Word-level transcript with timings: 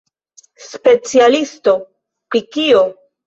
Specialisto 0.67 1.75
pri 2.35 2.43
kio? 2.57 2.83